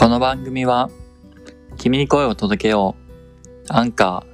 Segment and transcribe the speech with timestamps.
[0.00, 0.88] この番組は、
[1.76, 4.24] 君に声を届けよう、アンカ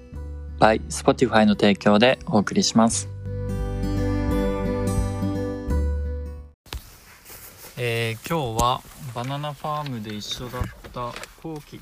[0.60, 3.08] ー、by Spotify の提供でお送りします。
[7.76, 8.80] えー今日は
[9.12, 10.62] バナナファームで一緒だっ
[10.94, 11.80] たコウキっ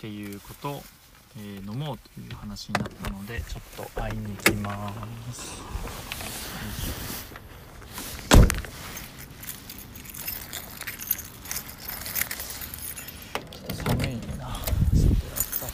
[0.00, 0.82] ていうことを、
[1.36, 4.92] えー飲もうという話になったのでちょっと会いに行きま
[5.32, 5.60] す。
[13.52, 14.44] ちょっと寒いな。
[14.44, 15.66] 外やっぱ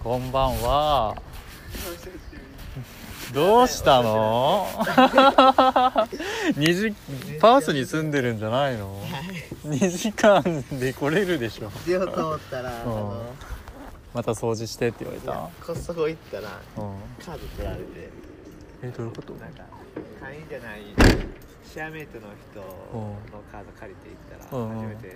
[0.11, 1.15] こんばんは。
[3.33, 4.67] どうしたの？
[6.57, 6.91] 二時
[7.39, 8.93] パースに住んでるんじゃないの
[9.63, 10.43] ？2時間
[10.77, 11.71] で来れるでしょ。
[11.85, 12.89] 出ようと思ったら、あうん。
[12.91, 13.23] の
[14.13, 15.49] また掃除してって言われた？
[15.65, 16.93] コストコ行ったらうん。
[17.25, 17.83] カード取られて。
[18.83, 19.31] えどういうこと？
[19.35, 19.63] なんか
[20.19, 20.81] 会員じゃない
[21.63, 23.15] シェアメイトの人の
[23.49, 24.77] カード借りて行ったらうん。
[24.77, 25.15] 初めてなん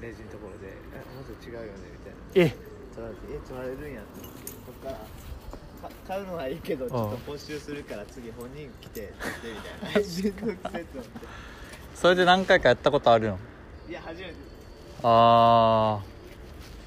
[0.00, 1.68] レジのところで「えもっと違うよね」
[2.34, 2.50] みたいな。
[2.50, 4.26] え取られて「え取られるんや」とて
[4.66, 9.98] こっからか買うのはいいけどちょっと没収するから次本人来て取ってみたいな。
[9.98, 11.26] めんどくせえと思って
[11.94, 13.38] それで何回かやったことあるの？
[13.88, 14.34] いや初めて。
[15.02, 16.12] ああ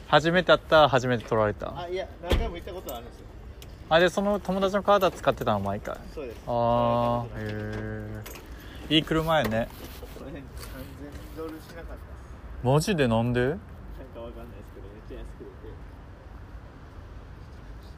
[0.08, 1.78] 初めてやったら初めて取られた。
[1.78, 3.26] あいや何回も行ったことあるんですよ。
[3.90, 5.98] あでその友達のカードは使ってたの毎回。
[6.14, 6.38] そうです。
[6.48, 7.48] ああへ
[8.90, 9.68] えいい車やね。
[10.18, 10.46] この辺3000
[11.38, 11.98] ドルしなかっ
[12.64, 13.42] たマジでなんで？
[13.42, 13.60] なんか
[14.22, 15.52] わかんないですけどめっちゃ安くて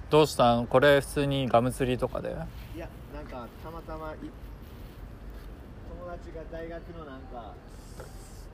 [0.10, 0.68] どうしたん？
[0.68, 2.30] これ普通にガム釣りとかで？
[2.76, 7.54] いやなんかたまたまい友達が大学のなんか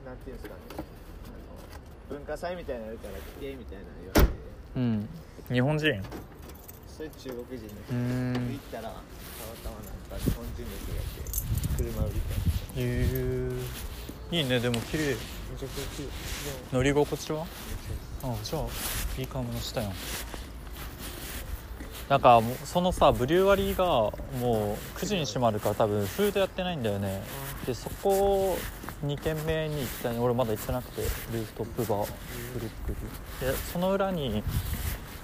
[0.04, 0.78] なんていうんですかねあ
[2.12, 4.28] の文化祭みたいなのやるから来てみたいなの言われて
[4.76, 5.08] うん。
[5.52, 6.02] 日本人
[6.88, 8.94] それ中国人のう人行ったらたま
[9.62, 12.34] たまなんか日本人の人がいて車売りた
[12.80, 12.84] いへ
[14.32, 15.10] えいいねでも綺麗。
[15.10, 15.14] め
[15.58, 16.08] ちゃくちゃ綺麗。
[16.72, 17.46] 乗り心地は？
[18.24, 18.62] あじゃあ
[19.20, 19.92] いい買い物したやん
[22.08, 23.84] なんかそのさブリュワリーが
[24.38, 27.22] もう9時に閉まるから多分フードやってないんだよね。
[27.66, 28.58] でそこ
[29.04, 32.12] 2軒目に行きたい俺まだ行ってなくてルーフトップバー
[32.54, 32.94] ブルック
[33.40, 34.42] リンでその裏に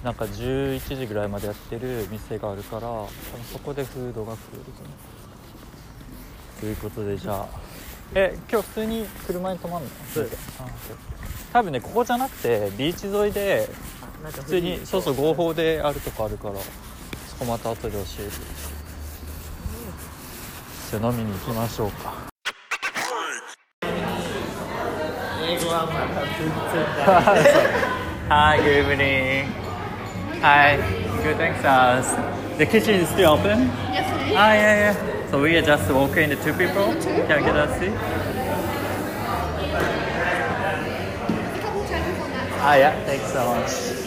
[0.03, 3.09] なんか11時ぐらいまでやってる店があるから多分
[3.51, 4.93] そこでフードが食えると思う。
[6.61, 7.47] ということでじゃあ。
[8.13, 9.91] え今日普通に車に泊まるの？
[10.13, 10.59] そうです。
[11.53, 13.69] 多分ねここじゃなくてビーチ沿いで
[14.23, 16.55] 普通にそうそう合法であるとこあるから
[17.27, 18.31] そこまた後で教えて
[20.91, 22.13] じゃあ飲みに行きましょうか
[25.43, 27.81] 英語はまだ全然ダメ
[28.29, 29.51] Hi, good evening.
[30.41, 30.77] Hi,
[31.21, 31.65] good thanks.
[31.65, 32.15] Us.
[32.57, 33.67] The kitchen is still open?
[33.91, 34.37] Yes, it is.
[34.37, 35.31] Ah, yeah, yeah.
[35.31, 36.93] So we are just walking the two people.
[37.01, 37.91] Can I get a seat?
[42.63, 42.95] Ah, yeah.
[43.05, 44.00] Thanks so much.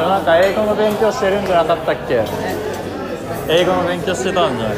[0.00, 2.24] でもなんか英語の勉強してるんじゃなかったっけ？
[3.52, 4.76] 英語の勉強してたんじゃない？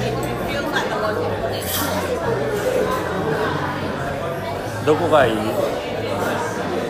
[4.85, 5.35] どこがいい？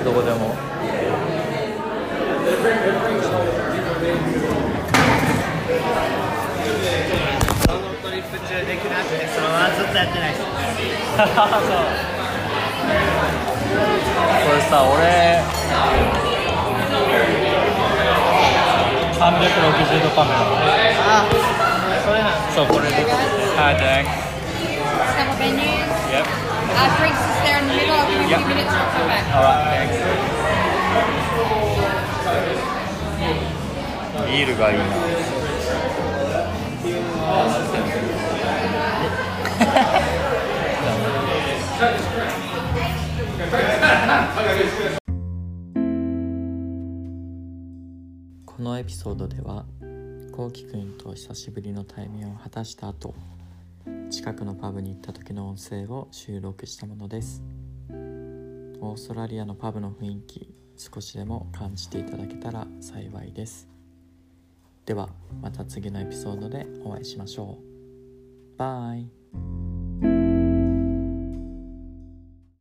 [0.02, 0.56] どこでも。
[6.42, 10.42] そのトリップ中できなくてそのままずっとやってないです
[11.16, 11.26] そう。
[14.46, 15.42] これさ俺
[19.22, 21.30] 360度カメラあ
[22.04, 24.10] それなんそうこれではい thanks
[25.14, 25.86] Several venues.
[26.10, 26.26] Yep
[26.74, 27.94] Uh, drinks is there in the middle.
[27.94, 28.70] I'll give you a few minutes.
[28.72, 29.22] I'll come back.
[29.30, 30.02] alright thanks
[34.26, 34.84] ビールがいいな
[48.62, 49.64] このエピソードでは
[50.30, 53.12] こうきくんと久しぶりの対面を果たした後
[54.08, 57.42] 近くのパブに行った時の音声を収録したものです。
[57.90, 63.66] オーストラリアのパブの雰囲気少しでも感じていただけたら幸いです。
[64.86, 65.08] では
[65.40, 68.58] また次のエピソードでお会いしましょう。
[68.58, 69.21] バイ。